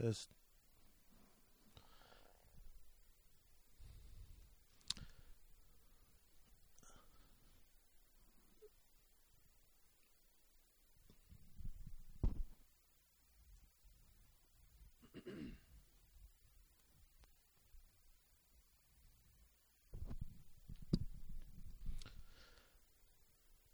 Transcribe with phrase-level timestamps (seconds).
[0.00, 0.30] Test.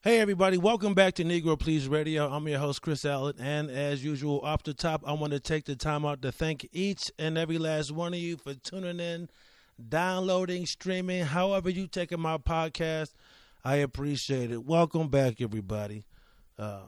[0.06, 2.30] Hey everybody, welcome back to Negro Please Radio.
[2.30, 5.64] I'm your host Chris Allen, and as usual, off the top, I want to take
[5.64, 9.28] the time out to thank each and every last one of you for tuning in,
[9.88, 13.14] downloading, streaming, however you taking my podcast.
[13.64, 14.64] I appreciate it.
[14.64, 16.04] Welcome back, everybody.
[16.56, 16.82] Uh,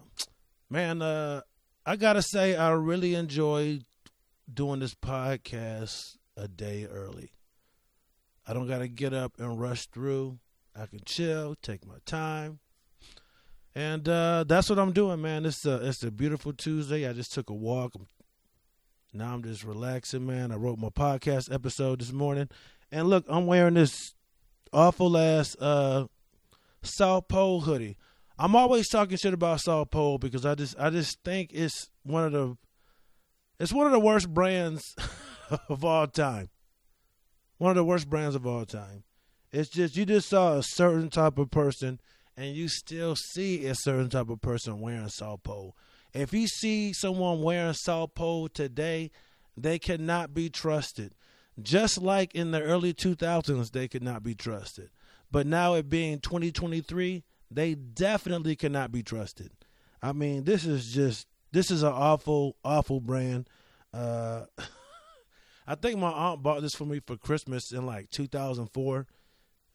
[0.71, 1.41] man, uh,
[1.85, 3.81] I gotta say, I really enjoy
[4.55, 7.33] doing this podcast a day early.
[8.47, 10.39] I don't gotta get up and rush through.
[10.81, 12.61] I can chill, take my time
[13.79, 15.47] and uh, that's what I'm doing, man.
[15.47, 17.09] It's a it's a beautiful Tuesday.
[17.09, 17.93] I just took a walk.
[19.13, 20.51] Now I'm just relaxing, man.
[20.51, 22.49] I wrote my podcast episode this morning,
[22.91, 24.15] and look, I'm wearing this
[24.73, 26.07] awful ass uh,
[26.83, 27.97] South Pole hoodie.
[28.37, 32.25] I'm always talking shit about South Pole because I just I just think it's one
[32.25, 32.57] of the
[33.61, 34.97] it's one of the worst brands
[35.69, 36.49] of all time.
[37.59, 39.05] One of the worst brands of all time.
[39.53, 42.01] It's just you just saw a certain type of person
[42.39, 45.77] and you still see a certain type of person wearing South Pole.
[46.15, 49.11] If you see someone wearing South Pole today,
[49.57, 51.17] they cannot be trusted.
[51.61, 54.91] Just like in the early 2000s, they could not be trusted.
[55.33, 59.51] But now, it being 2023, they definitely cannot be trusted.
[60.01, 63.51] I mean, this is just this is an awful, awful brand.
[63.93, 64.45] Uh,
[65.67, 69.07] I think my aunt bought this for me for Christmas in like 2004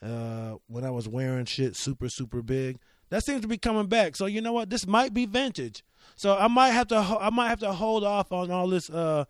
[0.03, 2.77] uh, when I was wearing shit super super big.
[3.09, 4.15] That seems to be coming back.
[4.15, 4.69] So you know what?
[4.69, 5.83] This might be vintage.
[6.15, 9.25] So I might have to I might have to hold off on all this uh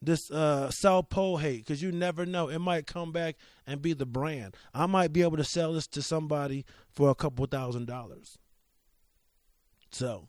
[0.00, 0.70] this uh
[1.08, 2.48] Pole hate because you never know.
[2.48, 4.56] It might come back and be the brand.
[4.74, 8.38] I might be able to sell this to somebody for a couple thousand dollars.
[9.90, 10.28] So,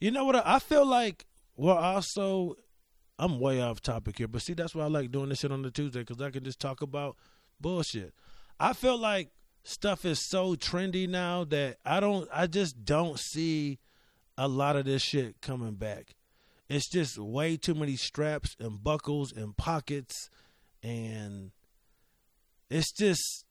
[0.00, 0.46] you know what?
[0.46, 1.26] I feel like.
[1.54, 2.56] Well, also,
[3.18, 5.60] I'm way off topic here, but see, that's why I like doing this shit on
[5.60, 7.16] the Tuesday because I can just talk about
[7.60, 8.14] bullshit.
[8.58, 9.30] I feel like
[9.64, 13.78] stuff is so trendy now that I don't I just don't see
[14.36, 16.14] a lot of this shit coming back.
[16.68, 20.30] It's just way too many straps and buckles and pockets
[20.82, 21.52] and
[22.70, 23.44] it's just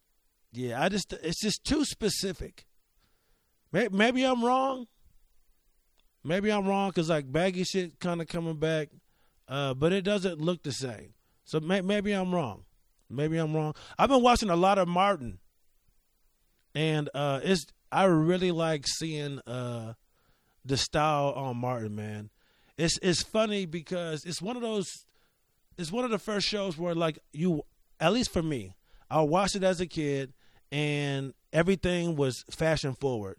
[0.51, 2.65] yeah, I just it's just too specific.
[3.71, 4.87] Maybe, I'm wrong.
[6.25, 8.89] Maybe I'm wrong cuz like baggy shit kind of coming back
[9.47, 11.13] uh, but it doesn't look the same.
[11.43, 12.63] So may, maybe I'm wrong.
[13.11, 13.75] Maybe I'm wrong.
[13.97, 15.39] I've been watching a lot of Martin,
[16.73, 19.93] and uh, it's I really like seeing uh,
[20.63, 21.95] the style on Martin.
[21.95, 22.29] Man,
[22.77, 24.87] it's it's funny because it's one of those.
[25.77, 27.63] It's one of the first shows where like you,
[27.99, 28.75] at least for me,
[29.09, 30.33] I watched it as a kid,
[30.71, 33.37] and everything was fashion forward.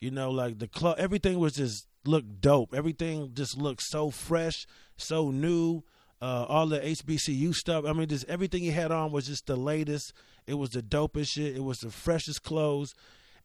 [0.00, 2.74] You know, like the club, everything was just looked dope.
[2.74, 5.82] Everything just looked so fresh, so new
[6.20, 7.84] uh, all the HBCU stuff.
[7.84, 10.12] I mean, just everything he had on was just the latest.
[10.46, 11.56] It was the dopest shit.
[11.56, 12.94] It was the freshest clothes.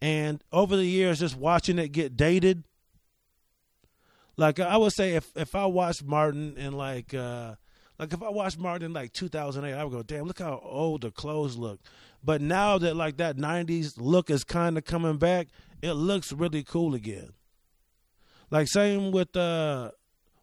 [0.02, 2.64] And over the years, just watching it get dated,
[4.36, 7.56] like I would say, if if I watched Martin in like uh,
[8.00, 11.02] like if I watched Martin in like 2008, I would go, damn, look how old
[11.02, 11.80] the clothes look.
[12.24, 15.50] But now that like that 90s look is kind of coming back,
[15.82, 17.34] it looks really cool again.
[18.50, 19.92] Like same with uh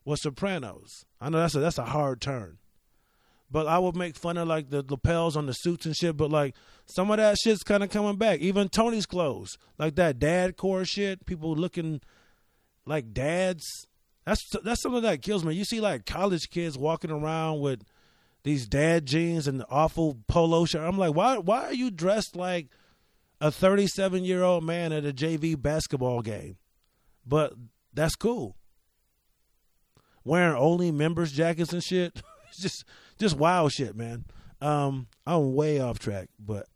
[0.05, 1.05] was Sopranos.
[1.21, 2.59] I know that's a that's a hard turn.
[3.53, 6.17] But I would make fun of like the lapels on the suits and shit.
[6.17, 6.55] But like
[6.87, 8.41] some of that shit's kind of coming back.
[8.41, 11.27] Even Tony's clothes, like that dad core shit.
[11.27, 12.01] People looking
[12.87, 13.67] like dads.
[14.25, 15.55] That's that's something that kills me.
[15.55, 17.83] You see like college kids walking around with
[18.45, 20.87] these dad jeans and the awful polo shirt.
[20.87, 22.69] I'm like, why why are you dressed like
[23.41, 26.57] a 37 year old man at a JV basketball game?
[27.27, 27.55] But
[27.93, 28.57] that's cool
[30.31, 32.23] wearing only members jackets and shit.
[32.49, 32.85] it's just
[33.19, 34.25] just wild shit, man.
[34.61, 36.67] Um, I'm way off track, but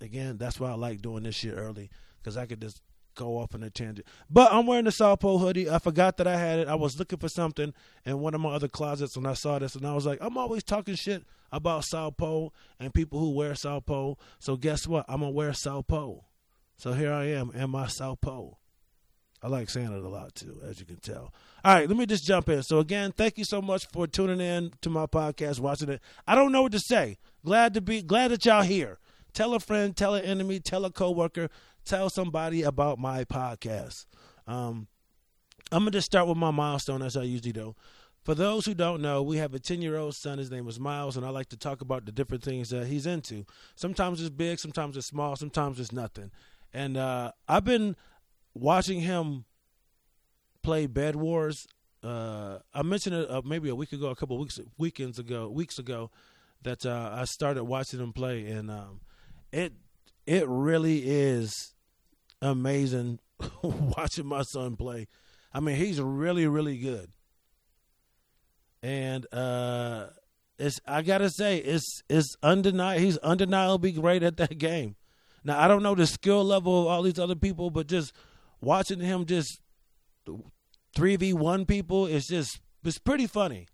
[0.00, 2.80] again, that's why I like doing this shit early because I could just
[3.14, 4.06] go off on a tangent.
[4.30, 5.68] But I'm wearing the South Pole hoodie.
[5.68, 6.68] I forgot that I had it.
[6.68, 7.74] I was looking for something
[8.06, 10.38] in one of my other closets and I saw this and I was like, I'm
[10.38, 14.18] always talking shit about South Pole and people who wear South Pole.
[14.38, 15.04] So guess what?
[15.06, 16.24] I'm gonna wear South Pole.
[16.78, 18.58] So here I am in my South Pole.
[19.42, 21.32] I like saying it a lot too, as you can tell.
[21.64, 22.62] All right, let me just jump in.
[22.62, 26.00] So again, thank you so much for tuning in to my podcast, watching it.
[26.26, 27.18] I don't know what to say.
[27.44, 28.98] Glad to be glad that y'all here.
[29.32, 31.48] Tell a friend, tell an enemy, tell a coworker,
[31.84, 34.06] tell somebody about my podcast.
[34.46, 34.86] Um,
[35.72, 37.74] I'm gonna just start with my milestone as I usually do.
[38.24, 40.38] for those who don't know, we have a 10 year old son.
[40.38, 43.06] His name is Miles, and I like to talk about the different things that he's
[43.06, 43.44] into.
[43.74, 46.30] Sometimes it's big, sometimes it's small, sometimes it's nothing.
[46.72, 47.96] And uh, I've been
[48.54, 49.44] watching him
[50.62, 51.66] play Bed Wars.
[52.02, 55.78] Uh, I mentioned it uh, maybe a week ago, a couple weeks weekends ago, weeks
[55.78, 56.10] ago,
[56.62, 59.00] that uh, I started watching him play, and um,
[59.52, 59.72] it
[60.26, 61.74] it really is
[62.40, 63.20] amazing
[63.62, 65.06] watching my son play.
[65.52, 67.10] I mean, he's really really good
[68.82, 70.06] and uh,
[70.58, 73.00] it's I gotta say it's it's undeniable.
[73.00, 74.96] He's undeniably great at that game.
[75.44, 78.12] Now I don't know the skill level of all these other people, but just
[78.62, 79.60] watching him just
[80.94, 83.66] three v one people, it's just it's pretty funny.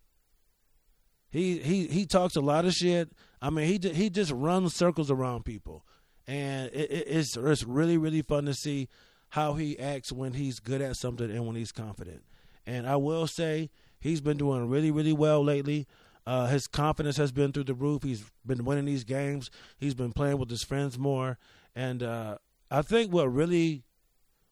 [1.30, 3.10] He he he talks a lot of shit.
[3.40, 5.84] I mean, he he just runs circles around people,
[6.26, 8.88] and it, it, it's it's really really fun to see
[9.30, 12.22] how he acts when he's good at something and when he's confident.
[12.66, 13.70] And I will say
[14.00, 15.86] He's been doing really, really well lately.
[16.26, 18.02] Uh, his confidence has been through the roof.
[18.02, 19.50] He's been winning these games.
[19.78, 21.38] He's been playing with his friends more,
[21.74, 22.38] and uh,
[22.70, 23.84] I think what really,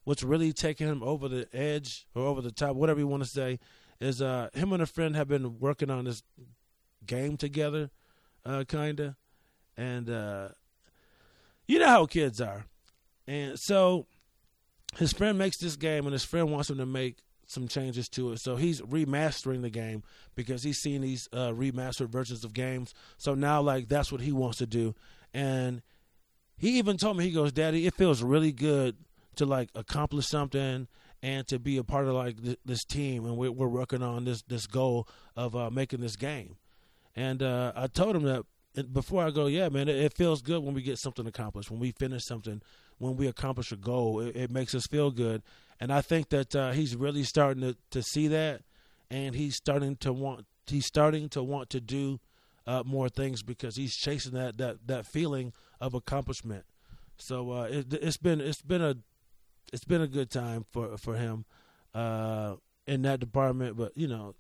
[0.07, 3.29] what's really taking him over the edge or over the top, whatever you want to
[3.29, 3.59] say,
[4.01, 6.23] is uh, him and a friend have been working on this
[7.05, 7.91] game together,
[8.45, 9.17] uh, kinda,
[9.77, 10.49] and uh,
[11.67, 12.67] you know how kids are,
[13.27, 14.07] and so
[14.97, 17.19] his friend makes this game, and his friend wants him to make
[17.49, 18.39] some changes to it.
[18.39, 20.05] So he's remastering the game
[20.37, 22.95] because he's seen these uh, remastered versions of games.
[23.19, 24.95] So now, like, that's what he wants to do.
[25.35, 25.83] And
[26.57, 28.97] he even told me, he goes, Daddy, it feels really good
[29.37, 30.89] to, like, accomplish something
[31.23, 33.25] and to be a part of, like, th- this team.
[33.25, 36.57] And we're, we're, working on this, this goal of uh, making this game.
[37.15, 38.45] And uh, I told him that
[38.93, 41.81] before I go, yeah, man, it, it, feels good when we get something accomplished, when
[41.81, 42.61] we finish something,
[42.99, 44.21] when we accomplish a goal.
[44.21, 45.43] It, it makes us feel good
[45.81, 48.63] and I think that uh, he's really starting to, to see that,
[49.11, 52.19] and he's starting to want he's starting to want to do
[52.67, 56.65] uh, more things because he's chasing that that that feeling of accomplishment.
[57.19, 58.97] So uh, it, has been it's been a
[59.73, 61.45] it's been a good time for for him
[61.95, 63.77] uh, in that department.
[63.77, 64.35] But you know,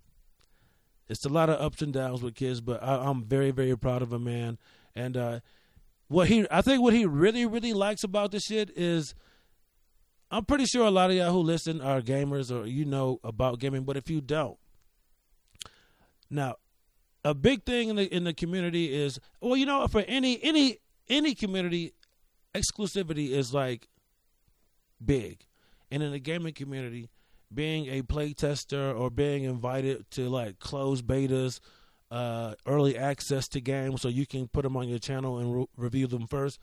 [1.08, 2.60] it's a lot of ups and downs with kids.
[2.60, 4.58] But I, am very very proud of a man.
[4.94, 5.40] And uh,
[6.08, 9.14] what he I think what he really really likes about this shit is
[10.30, 13.60] I'm pretty sure a lot of y'all who listen are gamers or you know about
[13.60, 14.58] gaming, but if you don't,
[16.28, 16.56] now
[17.24, 20.78] a big thing in the in the community is well, you know, for any any
[21.08, 21.92] any community,
[22.54, 23.88] exclusivity is like
[25.04, 25.46] big,
[25.90, 27.10] and in the gaming community,
[27.52, 31.60] being a play tester or being invited to like closed betas,
[32.10, 35.66] uh, early access to games, so you can put them on your channel and re-
[35.76, 36.58] review them first.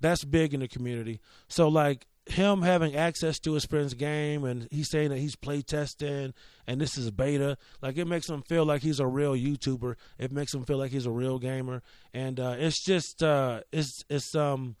[0.00, 1.20] That's big in the community.
[1.48, 5.60] So like him having access to his friend's game and he's saying that he's play
[5.60, 6.32] testing
[6.66, 10.32] and this is beta like it makes him feel like he's a real youtuber it
[10.32, 11.82] makes him feel like he's a real gamer
[12.14, 14.74] and uh, it's just uh, it's it's um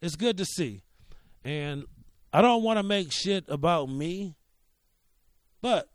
[0.00, 0.82] it's good to see
[1.44, 1.84] and
[2.34, 4.34] i don't want to make shit about me
[5.62, 5.88] but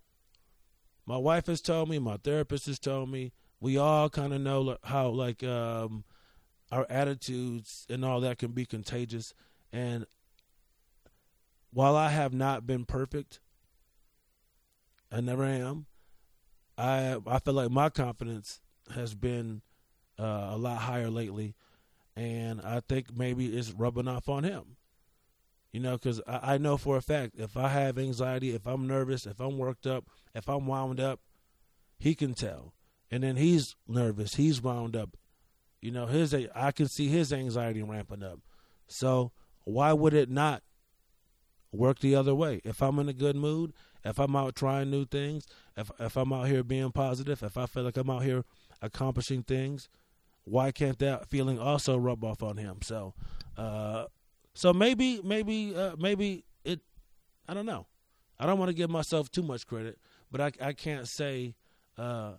[1.06, 4.76] my wife has told me my therapist has told me we all kind of know
[4.84, 6.04] how like um
[6.72, 9.36] our attitudes and all that can be contagious
[9.72, 10.08] and
[11.72, 13.40] while I have not been perfect,
[15.12, 15.86] I never am.
[16.78, 18.62] I I feel like my confidence
[18.94, 19.62] has been
[20.18, 21.56] uh, a lot higher lately,
[22.16, 24.78] and I think maybe it's rubbing off on him.
[25.72, 28.88] You know, because I, I know for a fact if I have anxiety, if I'm
[28.88, 31.20] nervous, if I'm worked up, if I'm wound up,
[31.98, 32.74] he can tell.
[33.12, 35.18] And then he's nervous, he's wound up.
[35.82, 38.40] You know, his I can see his anxiety ramping up.
[38.88, 39.32] So
[39.64, 40.64] why would it not
[41.72, 42.62] work the other way.
[42.64, 43.74] If I'm in a good mood,
[44.04, 45.46] if I'm out trying new things,
[45.76, 48.44] if if I'm out here being positive, if I feel like I'm out here
[48.82, 49.90] accomplishing things,
[50.46, 52.80] why can't that feeling also rub off on him?
[52.82, 53.14] So,
[53.58, 54.06] uh,
[54.60, 56.82] so maybe maybe uh, maybe it.
[57.48, 57.88] I don't know.
[58.38, 59.98] I don't want to give myself too much credit,
[60.30, 61.56] but I I can't say
[61.98, 62.34] uh,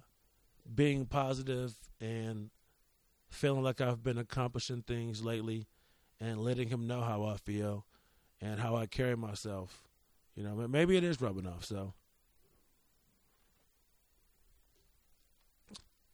[0.75, 2.51] being positive and
[3.31, 5.67] feeling like I've been accomplishing things lately
[6.21, 7.87] and letting him know how I feel
[8.39, 9.83] and how I carry myself.
[10.37, 11.65] You know, maybe it is rubbing off.
[11.65, 11.95] So,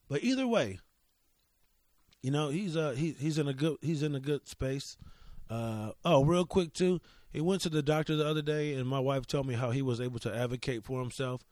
[0.09, 0.79] but either way,
[2.23, 4.97] you know, he's uh he he's in a good he's in a good space.
[5.49, 7.01] Uh oh, real quick too.
[7.33, 9.83] He went to the doctor the other day, and my wife told me how he
[9.83, 11.43] was able to advocate for himself.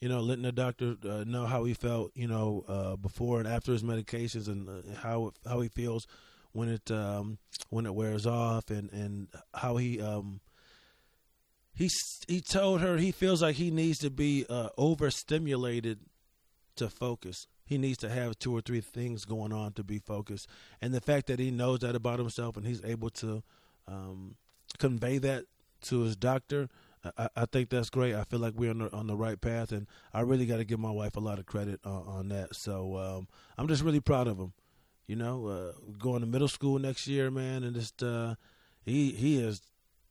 [0.00, 2.12] You know, letting the doctor uh, know how he felt.
[2.14, 6.06] You know, uh, before and after his medications, and uh, how how he feels
[6.52, 7.38] when it um,
[7.70, 10.40] when it wears off, and and how he um,
[11.74, 11.90] he
[12.26, 16.00] he told her he feels like he needs to be uh, overstimulated
[16.76, 17.46] to focus.
[17.64, 20.48] He needs to have two or three things going on to be focused.
[20.80, 23.42] And the fact that he knows that about himself and he's able to
[23.88, 24.36] um,
[24.78, 25.44] convey that
[25.82, 26.68] to his doctor,
[27.18, 28.14] I, I, think that's great.
[28.14, 30.64] I feel like we're on the, on the right path, and I really got to
[30.64, 32.54] give my wife a lot of credit on, on that.
[32.54, 33.28] So um,
[33.58, 34.52] I'm just really proud of him.
[35.06, 38.36] You know, uh, going to middle school next year, man, and just uh,
[38.86, 39.60] he he is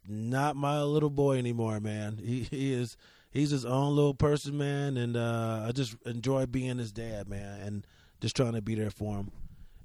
[0.07, 2.19] not my little boy anymore, man.
[2.23, 2.95] He he is
[3.33, 7.59] he's his own little person, man, and uh, I just enjoy being his dad, man,
[7.61, 7.87] and
[8.21, 9.31] just trying to be there for him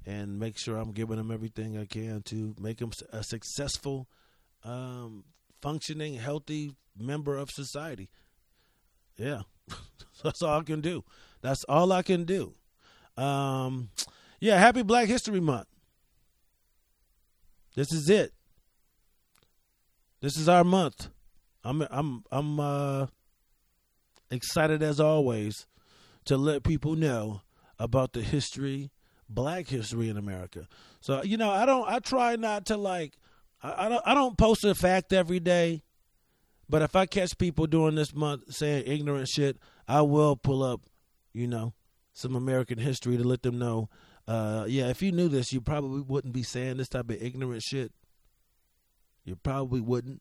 [0.06, 4.08] and make sure I'm giving him everything I can to make him a successful,
[4.64, 5.24] um,
[5.60, 8.08] functioning, healthy member of society.
[9.16, 9.42] Yeah,
[10.22, 11.02] that's all I can do.
[11.40, 12.54] That's all I can do.
[13.16, 13.90] Um,
[14.40, 15.66] yeah, happy Black History Month.
[17.74, 18.32] This is it.
[20.20, 21.08] This is our month.
[21.64, 23.06] I'm I'm I'm uh
[24.30, 25.66] excited as always
[26.24, 27.42] to let people know
[27.78, 28.90] about the history,
[29.28, 30.68] black history in America.
[31.00, 33.18] So, you know, I don't I try not to like
[33.62, 35.82] I, I don't I don't post a fact every day.
[36.68, 39.56] But if I catch people during this month saying ignorant shit,
[39.86, 40.82] I will pull up,
[41.32, 41.72] you know,
[42.12, 43.88] some American history to let them know.
[44.26, 47.62] Uh, yeah, if you knew this, you probably wouldn't be saying this type of ignorant
[47.62, 47.92] shit.
[49.24, 50.20] You probably wouldn't.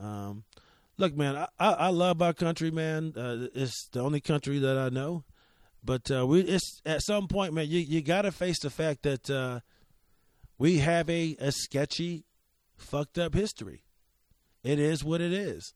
[0.00, 0.44] Um,
[0.98, 3.12] look, man, I, I, I, love our country, man.
[3.16, 5.24] Uh, it's the only country that I know.
[5.84, 9.04] But uh, we, it's at some point, man, you you got to face the fact
[9.04, 9.60] that uh,
[10.58, 12.24] we have a, a sketchy,
[12.76, 13.84] fucked up history.
[14.64, 15.74] It is what it is,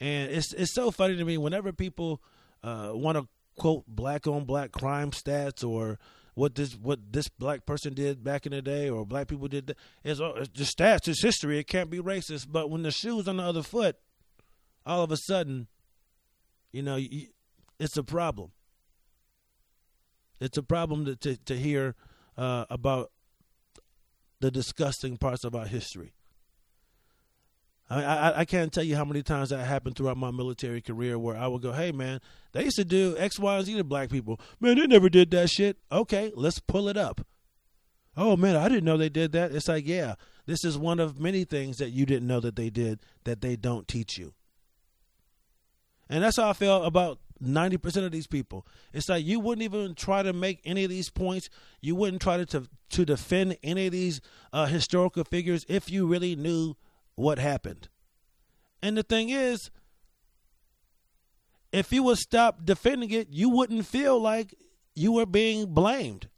[0.00, 2.20] and it's it's so funny to me whenever people
[2.64, 6.00] uh, want to quote black on black crime stats or
[6.34, 9.76] what this what this black person did back in the day or black people did
[10.02, 13.36] it's, it's just stats it's history it can't be racist but when the shoe's on
[13.36, 13.96] the other foot
[14.86, 15.68] all of a sudden
[16.72, 16.98] you know
[17.78, 18.52] it's a problem
[20.40, 21.94] it's a problem to to, to hear
[22.36, 23.10] uh, about
[24.40, 26.14] the disgusting parts of our history
[27.92, 31.18] I, I, I can't tell you how many times that happened throughout my military career
[31.18, 32.20] where I would go, hey man,
[32.52, 34.40] they used to do X, Y, and Z to black people.
[34.60, 35.76] Man, they never did that shit.
[35.90, 37.26] Okay, let's pull it up.
[38.16, 39.52] Oh man, I didn't know they did that.
[39.52, 40.14] It's like, yeah,
[40.46, 43.56] this is one of many things that you didn't know that they did that they
[43.56, 44.34] don't teach you.
[46.12, 48.66] And that's how I feel about 90% of these people.
[48.92, 51.48] It's like you wouldn't even try to make any of these points.
[51.80, 54.20] You wouldn't try to to, to defend any of these
[54.52, 56.76] uh, historical figures if you really knew
[57.14, 57.88] what happened.
[58.82, 59.70] And the thing is,
[61.72, 64.54] if you would stop defending it, you wouldn't feel like
[64.94, 66.28] you were being blamed.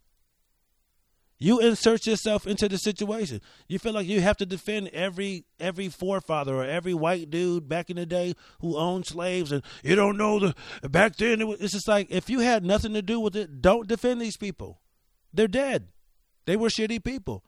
[1.38, 3.40] You insert yourself into the situation.
[3.68, 7.90] You feel like you have to defend every every forefather or every white dude back
[7.90, 11.40] in the day who owned slaves, and you don't know the back then.
[11.40, 14.20] It was, it's just like if you had nothing to do with it, don't defend
[14.20, 14.80] these people.
[15.32, 15.88] They're dead.
[16.46, 17.44] They were shitty people.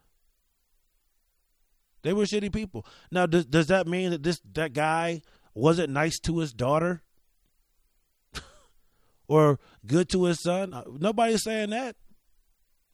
[2.02, 2.84] They were shitty people.
[3.10, 5.22] Now, does does that mean that this that guy
[5.54, 7.02] wasn't nice to his daughter
[9.28, 10.74] or good to his son?
[10.74, 11.94] Uh, nobody's saying that.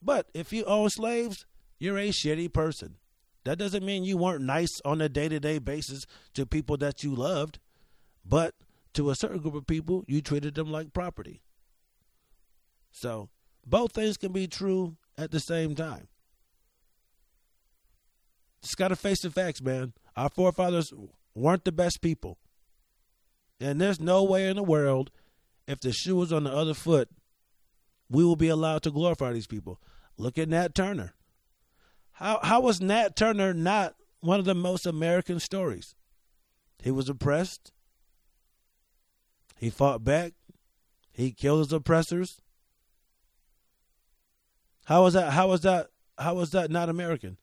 [0.02, 1.46] But if you own slaves,
[1.78, 2.96] you're a shitty person.
[3.44, 6.04] That doesn't mean you weren't nice on a day to day basis
[6.34, 7.58] to people that you loved,
[8.24, 8.54] but
[8.94, 11.42] to a certain group of people, you treated them like property.
[12.90, 13.30] So,
[13.66, 16.08] both things can be true at the same time.
[18.62, 19.92] Just got to face the facts, man.
[20.16, 20.92] Our forefathers
[21.34, 22.38] weren't the best people.
[23.60, 25.10] And there's no way in the world,
[25.66, 27.08] if the shoe was on the other foot,
[28.12, 29.80] we will be allowed to glorify these people.
[30.18, 31.14] Look at Nat Turner.
[32.12, 35.94] How how was Nat Turner not one of the most American stories?
[36.82, 37.72] He was oppressed.
[39.58, 40.34] He fought back.
[41.10, 42.42] He killed his oppressors.
[44.84, 45.32] How was that?
[45.32, 45.88] How was that?
[46.18, 47.38] How was that not American?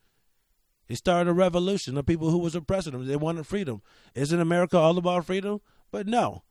[0.86, 3.06] He started a revolution of people who was oppressing them.
[3.06, 3.82] They wanted freedom.
[4.14, 5.60] Isn't America all about freedom?
[5.90, 6.42] But no.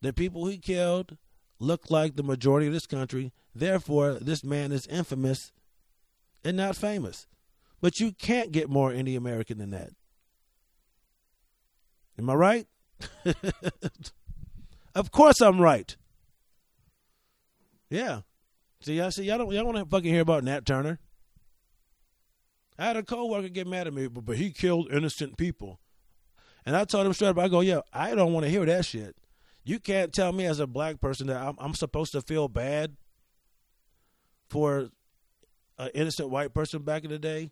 [0.00, 1.18] The people he killed
[1.58, 3.32] look like the majority of this country.
[3.54, 5.52] Therefore, this man is infamous
[6.44, 7.26] and not famous.
[7.80, 9.90] But you can't get more anti American than that.
[12.18, 12.66] Am I right?
[14.94, 15.96] of course I'm right.
[17.90, 18.20] Yeah.
[18.80, 20.98] See, I see y'all don't y'all want to fucking hear about Nat Turner.
[22.78, 25.78] I had a coworker get mad at me, but, but he killed innocent people.
[26.66, 28.84] And I told him straight up, I go, yeah, I don't want to hear that
[28.84, 29.14] shit.
[29.62, 32.96] You can't tell me as a black person that I'm, I'm supposed to feel bad
[34.48, 34.90] for
[35.78, 37.50] an innocent white person back in the day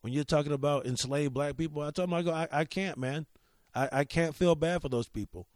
[0.00, 1.82] when you're talking about enslaved black people.
[1.82, 3.26] I told him, I go, I, I can't, man.
[3.74, 5.46] I, I can't feel bad for those people.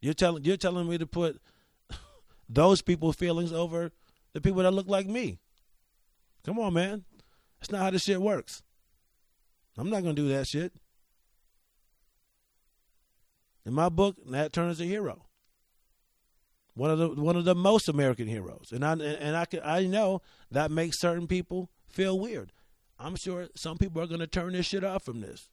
[0.00, 1.40] You're telling you're telling me to put
[2.48, 3.90] those people's feelings over
[4.32, 5.38] the people that look like me.
[6.44, 7.04] Come on, man.
[7.60, 8.62] That's not how this shit works.
[9.76, 10.72] I'm not gonna do that shit.
[13.66, 15.26] In my book, Nat Turner's a hero.
[16.74, 19.86] One of the one of the most American heroes, and I and I can, I
[19.86, 22.52] know that makes certain people feel weird.
[22.98, 25.48] I'm sure some people are going to turn this shit off from this.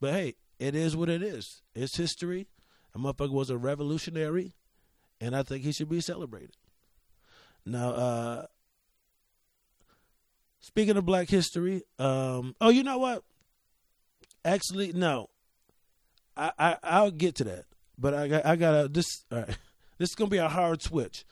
[0.00, 1.62] But hey, it is what it is.
[1.74, 2.46] It's history.
[2.94, 4.54] A motherfucker was a revolutionary,
[5.20, 6.56] and I think he should be celebrated.
[7.66, 8.46] Now, uh,
[10.60, 13.24] speaking of Black history, um, oh, you know what?
[14.44, 15.28] Actually, no.
[16.36, 17.64] I, I I'll get to that,
[17.98, 19.24] but I got I gotta this.
[19.30, 19.48] All right,
[19.98, 21.24] this is gonna be a hard switch.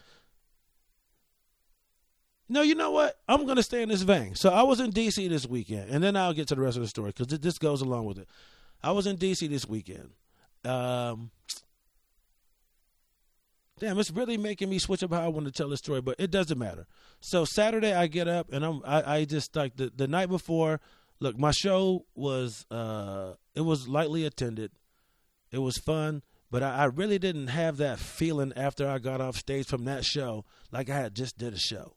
[2.48, 3.18] No, you know what?
[3.28, 4.36] I'm going to stay in this vein.
[4.36, 5.26] So I was in D.C.
[5.26, 7.80] this weekend, and then I'll get to the rest of the story because this goes
[7.80, 8.28] along with it.
[8.84, 9.48] I was in D.C.
[9.48, 10.10] this weekend.
[10.64, 11.30] Um,
[13.78, 16.16] damn, it's really making me switch up how I want to tell the story, but
[16.18, 16.86] it doesn't matter.
[17.20, 20.80] So Saturday, I get up and I'm I, I just like the the night before.
[21.18, 24.72] Look, my show was uh it was lightly attended.
[25.50, 29.36] It was fun, but I, I really didn't have that feeling after I got off
[29.36, 31.94] stage from that show like I had just did a show.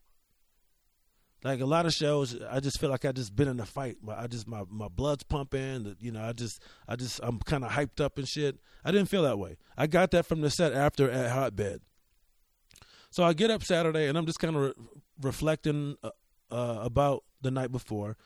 [1.43, 3.95] Like a lot of shows, I just feel like I just been in a fight.
[4.09, 5.95] I just my my blood's pumping.
[6.01, 8.57] You know, I just I just I'm kind of hyped up and shit.
[8.83, 9.55] I didn't feel that way.
[9.77, 11.79] I got that from the set after at Hotbed.
[13.09, 14.73] So I get up Saturday and I'm just kind of re-
[15.21, 16.09] reflecting uh,
[16.51, 18.17] uh, about the night before,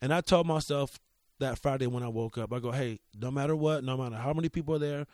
[0.00, 0.98] and I told myself
[1.40, 4.32] that Friday when I woke up, I go, hey, no matter what, no matter how
[4.32, 5.06] many people are there,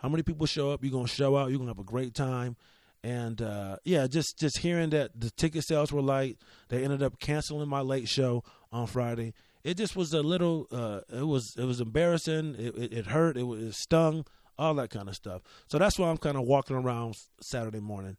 [0.00, 1.50] how many people show up, you're gonna show out.
[1.50, 2.56] You're gonna have a great time
[3.02, 7.18] and uh, yeah, just just hearing that the ticket sales were light, they ended up
[7.18, 9.32] canceling my late show on Friday.
[9.64, 10.66] It just was a little.
[10.70, 12.56] Uh, it was it was embarrassing.
[12.58, 13.36] It, it, it hurt.
[13.36, 14.26] It, it stung.
[14.58, 15.40] All that kind of stuff.
[15.68, 18.18] So that's why I'm kind of walking around Saturday morning,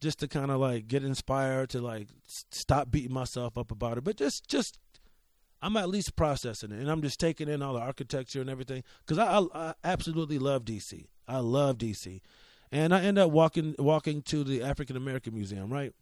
[0.00, 4.04] just to kind of like get inspired to like stop beating myself up about it.
[4.04, 4.78] But just just
[5.60, 8.84] I'm at least processing it, and I'm just taking in all the architecture and everything
[9.06, 11.06] because I, I, I absolutely love DC.
[11.26, 12.20] I love DC
[12.70, 15.92] and I end up walking walking to the African American Museum, right?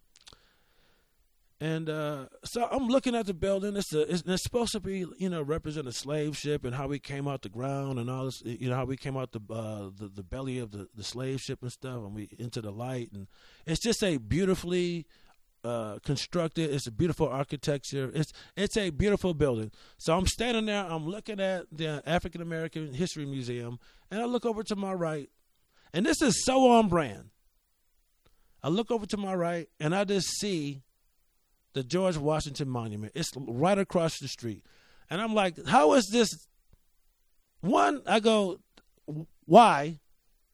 [1.59, 3.77] And uh, so I'm looking at the building.
[3.77, 6.87] It's, a, it's, it's supposed to be, you know, represent a slave ship and how
[6.87, 9.41] we came out the ground and all this, you know, how we came out the
[9.51, 12.73] uh, the, the belly of the, the slave ship and stuff, and we into the
[12.73, 13.11] light.
[13.13, 13.27] And
[13.65, 15.07] it's just a beautifully
[15.67, 16.73] uh, constructed.
[16.73, 18.11] It's a beautiful architecture.
[18.15, 19.73] It's it's a beautiful building.
[19.99, 20.85] So I'm standing there.
[20.85, 23.79] I'm looking at the African American History Museum,
[24.11, 25.29] and I look over to my right,
[25.93, 27.31] and this is so on brand.
[28.67, 30.83] I look over to my right and I just see
[31.75, 33.13] the George Washington Monument.
[33.15, 34.65] It's right across the street.
[35.09, 36.49] And I'm like, how is this?
[37.61, 38.59] One, I go,
[39.45, 40.01] why?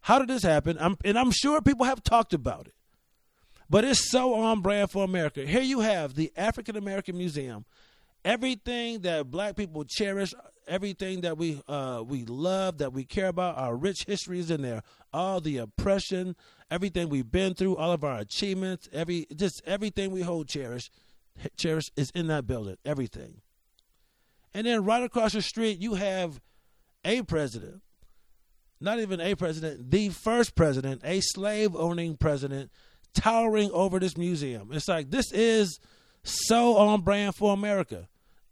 [0.01, 0.77] How did this happen?
[0.79, 2.75] I'm, and I'm sure people have talked about it.
[3.73, 5.47] But it's so on brand for America.
[5.47, 7.65] Here you have the African American Museum.
[8.23, 10.35] Everything that black people cherish
[10.69, 14.61] everything that we uh, we love, that we care about, our rich history is in
[14.61, 14.83] there.
[15.11, 16.37] All the oppression,
[16.71, 20.91] everything we've been through, all of our achievements, every just everything we hold cherish,
[21.57, 22.77] cherish is in that building.
[22.85, 23.41] Everything.
[24.53, 26.43] And then right across the street, you have
[27.07, 27.81] a president,
[28.83, 32.71] not even a president, the first president, a slave owning president,
[33.15, 34.71] towering over this museum.
[34.73, 35.79] It's like this is
[36.23, 38.09] so on brand for America.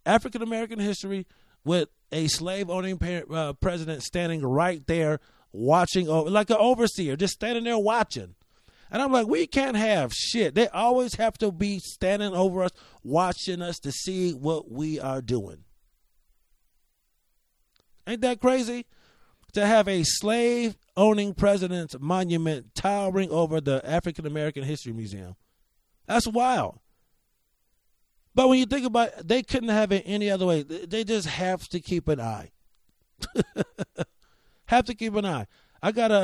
[0.06, 1.26] African American history
[1.64, 2.98] with a slave owning
[3.32, 5.20] uh, president standing right there
[5.52, 8.34] watching over, like an overseer, just standing there watching.
[8.90, 10.54] And I'm like, we can't have shit.
[10.54, 12.72] They always have to be standing over us,
[13.04, 15.64] watching us to see what we are doing.
[18.06, 18.86] Ain't that crazy?
[19.52, 25.36] To have a slave owning president's monument towering over the African American History Museum.
[26.06, 26.78] That's wild.
[28.34, 30.62] But when you think about it, they couldn't have it any other way.
[30.62, 32.50] They just have to keep an eye.
[34.66, 35.46] have to keep an eye.
[35.82, 36.14] I got a.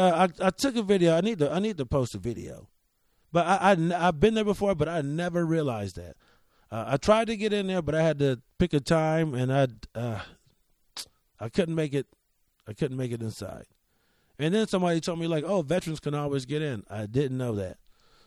[0.41, 1.17] I, I took a video.
[1.17, 1.53] I need to.
[1.53, 2.69] I need to post a video.
[3.33, 6.17] But I, I I've been there before, but I never realized that.
[6.71, 9.53] Uh, I tried to get in there, but I had to pick a time, and
[9.53, 10.21] I uh,
[11.41, 12.07] I couldn't make it.
[12.69, 13.67] I couldn't make it inside.
[14.39, 17.55] And then somebody told me like, "Oh, veterans can always get in." I didn't know
[17.57, 17.79] that.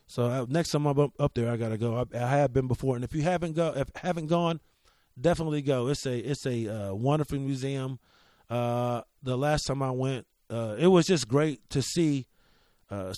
[0.08, 1.96] So uh, next time I'm up, there, I gotta go.
[1.96, 4.60] I, I, have been before, and if you haven't go, if haven't gone,
[5.20, 5.88] definitely go.
[5.88, 8.00] It's a it's a uh, wonderful museum.
[8.50, 12.26] Uh, the last time I went, uh, it was just great to see
[12.90, 13.14] uh,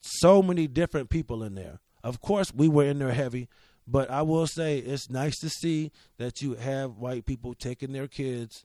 [0.00, 1.80] so many different people in there.
[2.04, 3.48] Of course, we were in there heavy,
[3.86, 8.06] but I will say it's nice to see that you have white people taking their
[8.06, 8.64] kids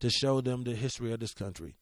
[0.00, 1.76] to show them the history of this country.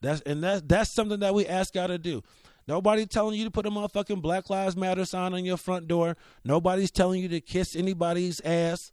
[0.00, 2.22] That's and that's that's something that we ask God to do.
[2.66, 6.16] Nobody's telling you to put a motherfucking Black Lives Matter sign on your front door.
[6.44, 8.92] Nobody's telling you to kiss anybody's ass.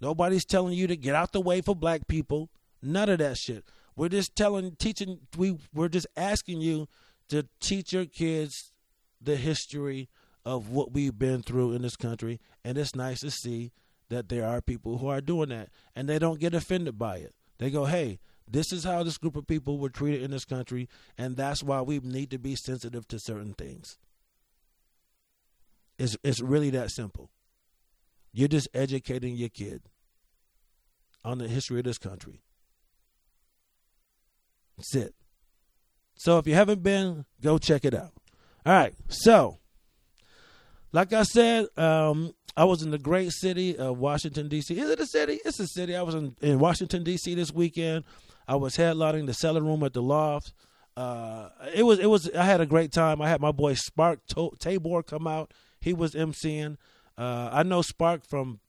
[0.00, 2.50] Nobody's telling you to get out the way for black people.
[2.82, 3.64] None of that shit.
[3.96, 6.86] We're just telling, teaching, we, we're just asking you
[7.30, 8.72] to teach your kids
[9.20, 10.08] the history
[10.44, 12.40] of what we've been through in this country.
[12.62, 13.72] And it's nice to see
[14.08, 17.34] that there are people who are doing that and they don't get offended by it.
[17.58, 20.88] They go, hey, this is how this group of people were treated in this country,
[21.18, 23.98] and that's why we need to be sensitive to certain things.
[25.98, 27.30] It's, it's really that simple.
[28.32, 29.82] You're just educating your kid
[31.24, 32.42] on the history of this country.
[34.76, 35.14] That's it.
[36.14, 38.12] So if you haven't been, go check it out.
[38.64, 38.94] All right.
[39.08, 39.58] So,
[40.96, 44.78] like I said, um, I was in the great city of Washington D.C.
[44.80, 45.38] Is it a city?
[45.44, 45.94] It's a city.
[45.94, 47.34] I was in, in Washington D.C.
[47.34, 48.04] this weekend.
[48.48, 50.54] I was headlining the cellar room at the Loft.
[50.96, 53.20] Uh, it was it was I had a great time.
[53.20, 54.20] I had my boy Spark
[54.58, 55.52] Tabor come out.
[55.82, 56.78] He was emceeing.
[57.18, 58.60] Uh, I know Spark from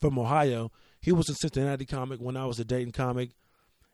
[0.00, 0.72] from Ohio.
[1.00, 3.30] He was a Cincinnati comic when I was a Dayton comic,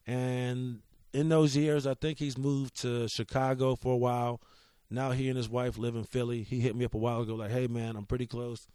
[0.07, 0.81] and
[1.12, 4.41] in those years, I think he's moved to Chicago for a while.
[4.93, 6.43] Now he and his wife live in Philly.
[6.43, 8.69] He hit me up a while ago, like, "Hey man, I'm pretty close.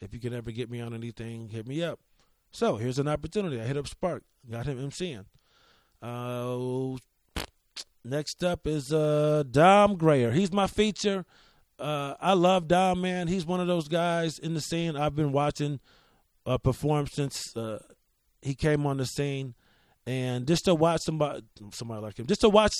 [0.00, 1.98] If you can ever get me on anything, hit me up."
[2.50, 3.60] So here's an opportunity.
[3.60, 5.24] I hit up Spark, got him emceeing.
[6.02, 6.98] Uh,
[8.04, 10.32] next up is uh, Dom Grayer.
[10.32, 11.24] He's my feature.
[11.78, 13.28] Uh, I love Dom, man.
[13.28, 15.80] He's one of those guys in the scene I've been watching
[16.44, 17.78] uh, perform since uh,
[18.42, 19.54] he came on the scene,
[20.06, 22.72] and just to watch somebody, somebody like him, just to watch,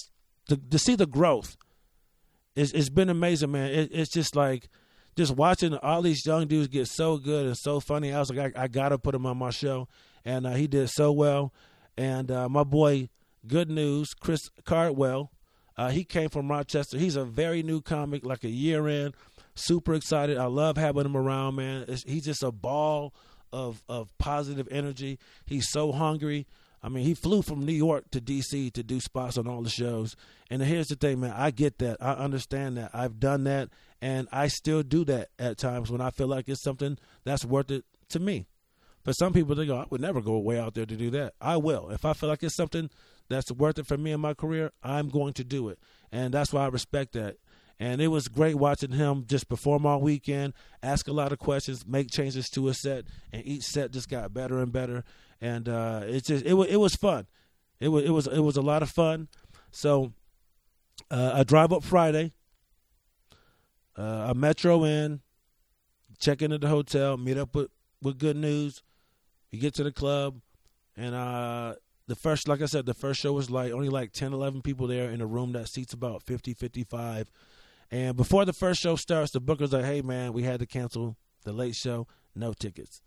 [0.48, 1.56] to, to see the growth,
[2.54, 3.70] it's, it's been amazing, man.
[3.70, 4.68] It, it's just like
[5.16, 8.12] just watching all these young dudes get so good and so funny.
[8.12, 9.88] I was like, I, I gotta put him on my show,
[10.24, 11.52] and uh, he did so well.
[11.96, 13.08] And uh, my boy,
[13.46, 15.30] good news, Chris Cardwell,
[15.76, 16.98] uh, he came from Rochester.
[16.98, 19.12] He's a very new comic, like a year in.
[19.54, 20.38] Super excited.
[20.38, 21.84] I love having him around, man.
[21.88, 23.12] It's, he's just a ball
[23.52, 25.18] of of positive energy.
[25.46, 26.46] He's so hungry.
[26.82, 29.70] I mean, he flew from New York to DC to do spots on all the
[29.70, 30.16] shows.
[30.50, 31.32] And here's the thing, man.
[31.36, 31.98] I get that.
[32.00, 32.90] I understand that.
[32.92, 33.68] I've done that,
[34.00, 37.70] and I still do that at times when I feel like it's something that's worth
[37.70, 38.46] it to me.
[39.04, 41.34] But some people they go, I would never go way out there to do that.
[41.40, 41.90] I will.
[41.90, 42.90] If I feel like it's something
[43.28, 45.78] that's worth it for me in my career, I'm going to do it.
[46.10, 47.36] And that's why I respect that.
[47.80, 50.52] And it was great watching him just perform all weekend,
[50.84, 54.32] ask a lot of questions, make changes to a set, and each set just got
[54.32, 55.02] better and better.
[55.42, 57.26] And uh, it just it was it was fun.
[57.80, 59.26] It was it was it was a lot of fun.
[59.72, 60.12] So
[61.10, 62.32] uh, I drive up Friday.
[63.98, 65.20] Uh, I metro in,
[66.20, 68.84] check into the hotel, meet up with with good news.
[69.50, 70.40] You get to the club,
[70.96, 71.74] and uh,
[72.06, 74.86] the first, like I said, the first show was like only like 10, 11 people
[74.86, 77.30] there in a room that seats about 50, 55.
[77.90, 81.16] And before the first show starts, the booker's like, hey, man, we had to cancel
[81.44, 82.06] the late show.
[82.34, 83.02] No tickets.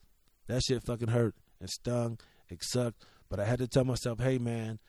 [0.48, 1.34] That shit fucking hurt
[1.70, 2.20] stung.
[2.50, 3.06] It sucked.
[3.30, 4.80] But I had to tell myself, hey, man,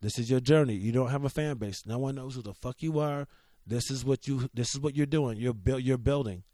[0.00, 0.74] this is your journey.
[0.74, 1.84] You don't have a fan base.
[1.86, 3.26] No one knows who the fuck you are.
[3.66, 4.48] This is what you.
[4.54, 5.38] This is what you're doing.
[5.38, 5.82] You're build.
[5.82, 6.44] You're building.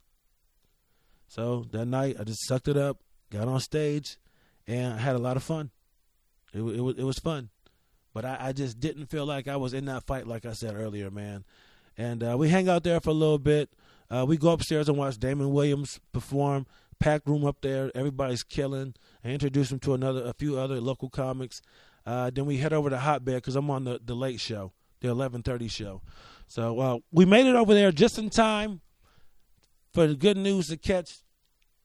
[1.27, 2.99] So that night, I just sucked it up,
[3.31, 4.17] got on stage,
[4.67, 5.71] and I had a lot of fun.
[6.53, 7.49] It, it was it was fun,
[8.13, 10.75] but I, I, just didn't feel like I was in that fight, like I said
[10.75, 11.43] earlier, man.
[11.97, 13.69] And uh, we hang out there for a little bit.
[14.09, 16.67] Uh, we go upstairs and watch Damon Williams perform.
[16.99, 18.95] Packed room up there, everybody's killing.
[19.23, 21.61] I introduced him to another, a few other local comics.
[22.05, 25.09] Uh, then we head over to Hotbed because I'm on the the late show, the
[25.09, 26.01] 11:30 show.
[26.47, 28.81] So uh, we made it over there just in time
[29.93, 31.19] for the good news to catch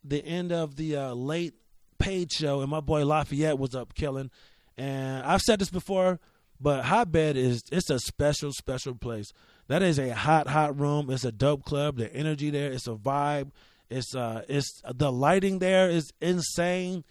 [0.05, 1.55] the end of the uh, late
[1.99, 4.31] paid show, and my boy Lafayette was up killing.
[4.77, 6.19] And I've said this before,
[6.61, 9.33] but Hotbed is it's a special, special place.
[9.69, 11.11] That is a hot, hot room.
[11.11, 11.97] It's a dope club.
[11.97, 13.51] The energy there, it's a vibe.
[13.91, 17.05] It's uh, it's the lighting there is insane.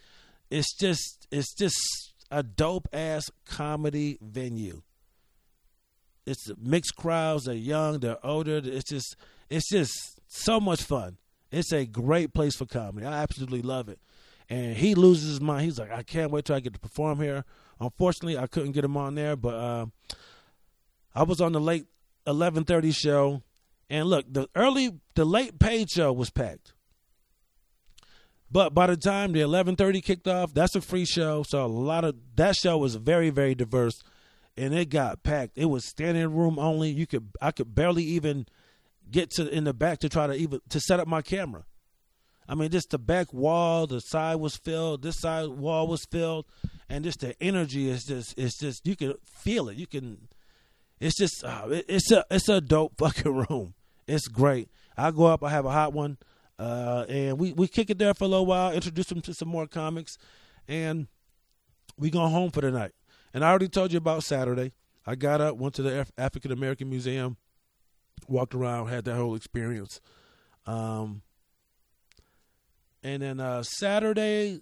[0.49, 4.81] It's just, it's just a dope ass comedy venue.
[6.25, 7.45] It's mixed crowds.
[7.45, 7.99] They're young.
[7.99, 8.61] They're older.
[8.63, 9.15] It's just,
[9.49, 11.17] it's just so much fun.
[11.51, 13.05] It's a great place for comedy.
[13.05, 13.99] I absolutely love it.
[14.49, 15.65] And he loses his mind.
[15.65, 17.45] He's like, I can't wait till I get to perform here.
[17.79, 19.85] Unfortunately, I couldn't get him on there, but uh,
[21.13, 21.85] I was on the late
[22.27, 23.41] 11:30 show,
[23.89, 26.73] and look, the early, the late paid show was packed.
[28.51, 32.03] But by the time the 11:30 kicked off, that's a free show, so a lot
[32.03, 34.01] of that show was very, very diverse,
[34.57, 35.57] and it got packed.
[35.57, 36.89] It was standing room only.
[36.89, 38.47] You could, I could barely even
[39.11, 41.65] get to in the back to try to even to set up my camera.
[42.47, 46.47] I mean, just the back wall, the side was filled, this side wall was filled,
[46.89, 49.77] and just the energy is just it's just you can feel it.
[49.77, 50.27] You can
[50.99, 53.75] it's just uh, it, it's a it's a dope fucking room.
[54.09, 54.69] It's great.
[54.97, 56.17] I go up, I have a hot one,
[56.57, 59.47] uh, and we we kick it there for a little while, introduce them to some
[59.47, 60.17] more comics,
[60.67, 61.07] and
[61.97, 62.91] we go home for the night.
[63.33, 64.73] And I already told you about Saturday.
[65.05, 67.37] I got up, went to the Af- African American Museum,
[68.27, 70.01] walked around, had that whole experience.
[70.65, 71.21] Um,
[73.03, 74.61] and then uh, Saturday,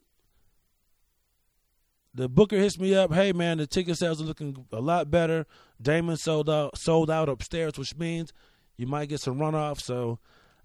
[2.14, 3.14] the booker hits me up.
[3.14, 5.46] Hey man, the ticket sales are looking a lot better.
[5.82, 8.34] Damon sold out sold out upstairs, which means
[8.78, 9.82] you might get some runoff.
[9.82, 10.20] So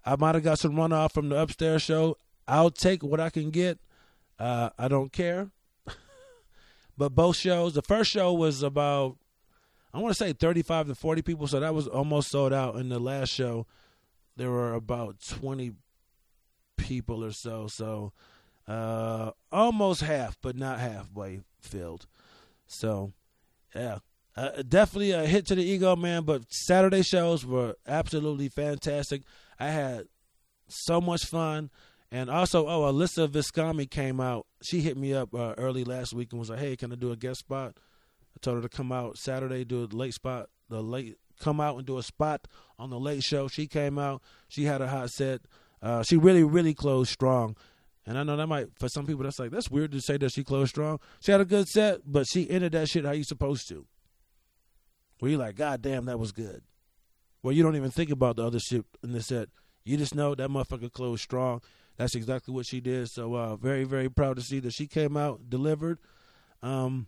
[0.05, 2.17] I might have got some runoff from the upstairs show.
[2.47, 3.79] I'll take what I can get.
[4.39, 5.49] Uh, I don't care.
[6.97, 9.17] but both shows, the first show was about
[9.93, 12.77] I want to say 35 to 40 people, so that was almost sold out.
[12.77, 13.67] In the last show,
[14.35, 15.73] there were about 20
[16.77, 17.67] people or so.
[17.67, 18.11] So
[18.67, 22.07] uh, almost half, but not halfway filled.
[22.65, 23.13] So,
[23.75, 23.99] yeah,
[24.35, 26.23] uh, definitely a hit to the ego, man.
[26.23, 29.23] But Saturday shows were absolutely fantastic.
[29.59, 30.07] I had
[30.67, 31.69] so much fun.
[32.11, 34.45] And also, oh, Alyssa Viscami came out.
[34.61, 37.11] She hit me up uh, early last week and was like, "Hey, can I do
[37.11, 37.75] a guest spot?"
[38.35, 41.77] I told her to come out Saturday, do a late spot, the late come out
[41.77, 43.47] and do a spot on the late show.
[43.47, 44.21] She came out.
[44.47, 45.41] She had a hot set.
[45.81, 47.55] Uh, she really, really closed strong.
[48.05, 50.31] And I know that might, for some people, that's like, that's weird to say that
[50.31, 50.99] she closed strong.
[51.21, 53.85] She had a good set, but she ended that shit how you supposed to.
[55.23, 56.63] Where you're like, God damn, that was good.
[57.41, 59.47] Well, you don't even think about the other shit in the set.
[59.85, 61.61] You just know that motherfucker closed strong.
[61.95, 63.09] That's exactly what she did.
[63.09, 65.99] So, uh, very, very proud to see that she came out, delivered.
[66.61, 67.07] Um,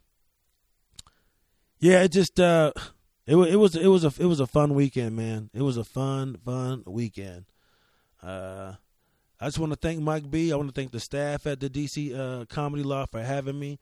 [1.78, 2.72] yeah, it just uh,
[3.28, 5.50] it was it was it was a it was a fun weekend, man.
[5.54, 7.44] It was a fun fun weekend.
[8.24, 8.76] Uh,
[9.42, 10.54] I just want to thank Mike B.
[10.54, 13.78] I want to thank the staff at the DC uh, Comedy Loft for having me.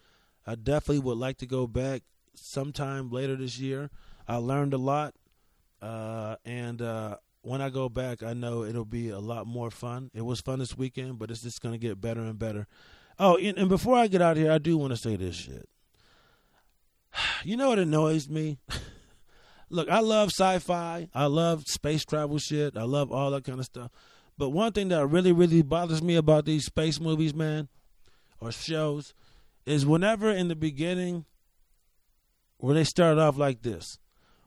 [0.48, 2.02] I definitely would like to go back
[2.34, 3.92] sometime later this year.
[4.28, 5.14] I learned a lot,
[5.82, 10.12] uh, and uh, when I go back, I know it'll be a lot more fun.
[10.14, 12.68] It was fun this weekend, but it's just gonna get better and better.
[13.20, 15.70] Oh, and, and before I get out here, I do want to say this shit.
[17.44, 18.58] You know what annoys me?
[19.70, 21.10] Look, I love sci-fi.
[21.14, 22.78] I love space travel shit.
[22.78, 23.92] I love all that kind of stuff.
[24.38, 27.68] But one thing that really, really bothers me about these space movies, man,
[28.40, 29.14] or shows,
[29.66, 31.26] is whenever in the beginning,
[32.58, 34.00] where they start off like this,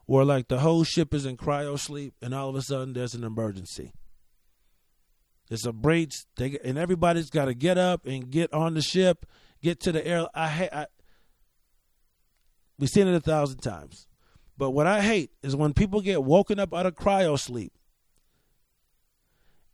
[0.06, 3.14] where like the whole ship is in cryo sleep, and all of a sudden there's
[3.14, 3.92] an emergency.
[5.50, 9.26] It's a breach, they, and everybody's got to get up and get on the ship,
[9.62, 10.26] get to the air.
[10.34, 10.72] I hate.
[10.72, 10.86] I,
[12.78, 14.06] we've seen it a thousand times,
[14.56, 17.72] but what I hate is when people get woken up out of cryo sleep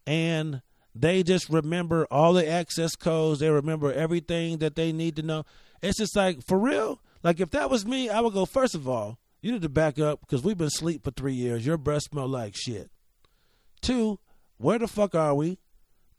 [0.07, 0.63] and
[0.95, 3.41] they just remember all the access codes.
[3.41, 5.45] They remember everything that they need to know.
[5.81, 7.01] It's just like for real.
[7.23, 8.45] Like if that was me, I would go.
[8.45, 11.67] First of all, you need to back up because we've been asleep for three years.
[11.67, 12.91] Your breath smell like shit.
[13.83, 14.21] Two,
[14.57, 15.59] where the fuck are we?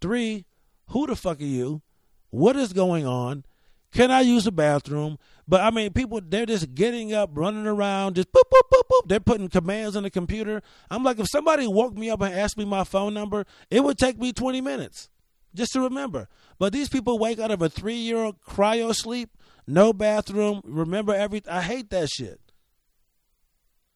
[0.02, 0.46] Three,
[0.90, 1.82] who the fuck are you?
[2.30, 3.46] What is going on?
[3.94, 5.18] Can I use the bathroom?
[5.48, 9.08] But I mean, people they're just getting up, running around, just boop boop boop boop.
[9.08, 10.62] They're putting commands on the computer.
[10.90, 13.98] I'm like, if somebody woke me up and asked me my phone number, it would
[13.98, 15.10] take me 20 minutes
[15.54, 16.28] just to remember.
[16.60, 19.30] But these people wake out of a three year old cryo sleep,
[19.68, 21.54] no bathroom, remember everything.
[21.54, 22.40] I hate that shit.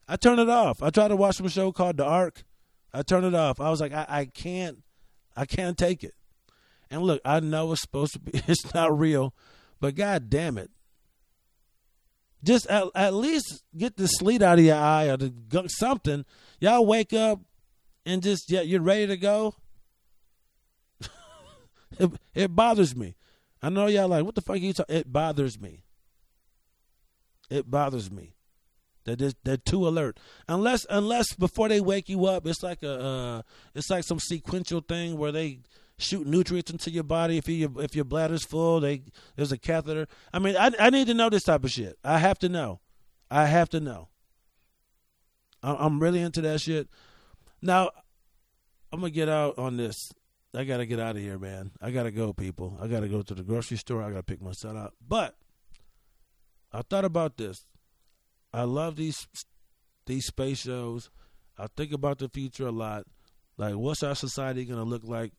[0.08, 0.82] I turn it off.
[0.82, 2.44] I tried to watch some show called The Ark.
[2.94, 3.60] I turn it off.
[3.60, 4.84] I was like, I, I can't,
[5.36, 6.14] I can't take it.
[6.90, 9.34] And look, I know it's supposed to be, it's not real,
[9.80, 10.72] but god damn it,
[12.44, 16.26] just at, at least get the sleet out of your eye or the, something.
[16.60, 17.42] Y'all wake up
[18.06, 19.56] and just yeah, you're ready to go.
[22.00, 23.16] it, it bothers me.
[23.62, 24.96] I know y'all like what the fuck are you talking?
[24.96, 25.84] It bothers me.
[27.50, 28.37] It bothers me.
[29.16, 30.20] They're they're too alert.
[30.48, 33.42] Unless unless before they wake you up, it's like a uh,
[33.74, 35.60] it's like some sequential thing where they
[35.98, 37.38] shoot nutrients into your body.
[37.38, 39.04] If you if your bladder's full, they
[39.36, 40.08] there's a catheter.
[40.34, 41.98] I mean, I I need to know this type of shit.
[42.04, 42.82] I have to know.
[43.30, 44.10] I have to know.
[45.64, 46.88] I'm really into that shit.
[47.62, 47.90] Now,
[48.92, 50.12] I'm gonna get out on this.
[50.54, 51.72] I gotta get out of here, man.
[51.82, 52.78] I gotta go, people.
[52.82, 54.02] I gotta go to the grocery store.
[54.02, 54.94] I gotta pick my son up.
[55.06, 55.36] But
[56.72, 57.66] I thought about this.
[58.58, 59.28] I love these
[60.08, 61.10] these space shows.
[61.58, 63.06] I think about the future a lot.
[63.58, 65.34] Like, what's our society gonna look like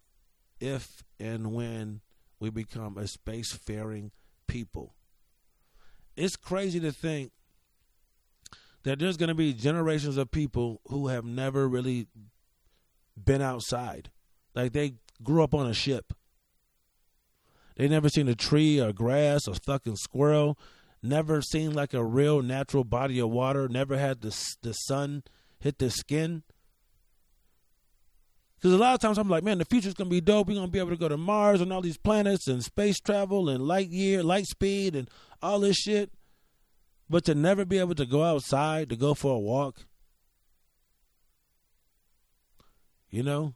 [0.61, 2.01] if and when
[2.41, 4.11] we become a spacefaring
[4.47, 4.95] people.
[6.17, 7.33] It's crazy to think
[8.85, 12.07] that there's going to be generations of people who have never really
[13.17, 14.11] been outside.
[14.55, 16.13] Like they grew up on a ship.
[17.77, 20.59] They never seen a tree or grass or fucking squirrel.
[21.03, 25.23] Never seen like a real natural body of water, never had the the sun
[25.61, 26.43] hit their skin.
[28.57, 30.49] Because a lot of times I'm like, man, the future's gonna be dope.
[30.49, 33.49] We're gonna be able to go to Mars and all these planets and space travel
[33.49, 35.09] and light year, light speed and
[35.41, 36.11] all this shit.
[37.09, 39.87] But to never be able to go outside to go for a walk,
[43.09, 43.55] you know,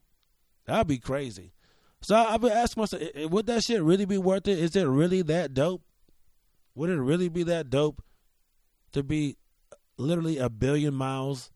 [0.67, 1.53] that'd be crazy.
[2.01, 4.59] So I've been asking myself, would that shit really be worth it?
[4.59, 5.83] Is it really that dope?
[6.75, 8.03] Would it really be that dope
[8.93, 9.37] to be
[9.97, 11.51] literally a billion miles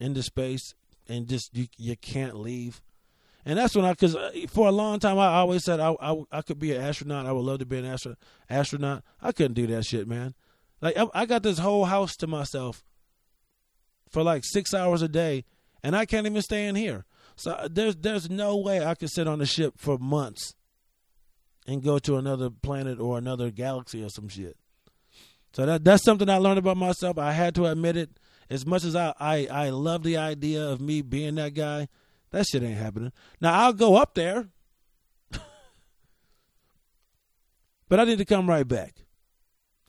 [0.00, 0.74] into space
[1.08, 2.80] and just you you can't leave?
[3.46, 6.22] And that's when I, because uh, for a long time I always said I, I,
[6.32, 7.26] I could be an astronaut.
[7.26, 8.16] I would love to be an astro,
[8.48, 9.02] astronaut.
[9.20, 10.34] I couldn't do that shit, man.
[10.80, 12.82] Like I, I got this whole house to myself
[14.08, 15.44] for like six hours a day,
[15.82, 17.04] and I can't even stay in here.
[17.36, 20.54] So uh, there's there's no way I could sit on a ship for months
[21.66, 24.56] and go to another planet or another galaxy or some shit.
[25.52, 27.16] So that that's something I learned about myself.
[27.18, 28.10] I had to admit it.
[28.50, 31.88] As much as I, I, I love the idea of me being that guy,
[32.30, 33.10] that shit ain't happening.
[33.40, 34.48] Now I'll go up there.
[37.88, 39.04] but I need to come right back.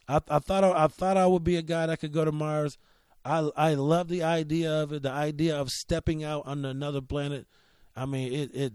[0.08, 2.32] I, I thought I, I thought I would be a guy that could go to
[2.32, 2.78] Mars.
[3.26, 7.48] I I love the idea of it, the idea of stepping out on another planet.
[7.96, 8.74] I mean, it it it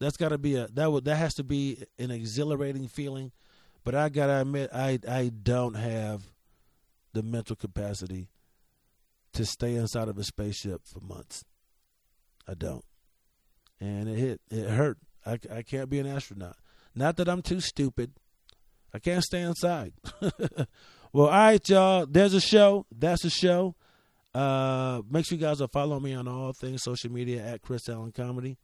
[0.00, 3.32] that's got to be a that would that has to be an exhilarating feeling.
[3.84, 6.22] But I gotta admit, I I don't have
[7.12, 8.28] the mental capacity
[9.32, 11.44] to stay inside of a spaceship for months.
[12.46, 12.84] I don't,
[13.80, 14.40] and it hit.
[14.50, 14.98] It hurt.
[15.24, 16.56] I I can't be an astronaut.
[16.94, 18.12] Not that I'm too stupid.
[18.92, 19.92] I can't stay inside.
[21.12, 22.06] well, all right, y'all.
[22.06, 22.86] There's a show.
[22.90, 23.74] That's a show.
[24.34, 27.88] Uh, make sure you guys are follow me on all things social media at Chris
[27.88, 28.56] Allen Comedy.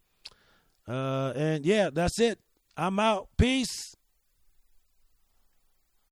[0.87, 2.39] Uh, and yeah, that's it.
[2.77, 3.29] I'm out.
[3.37, 3.97] Peace.